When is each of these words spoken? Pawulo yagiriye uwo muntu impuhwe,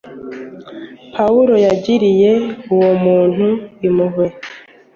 Pawulo 1.15 1.53
yagiriye 1.65 2.31
uwo 2.73 2.91
muntu 3.03 3.47
impuhwe, 3.87 4.25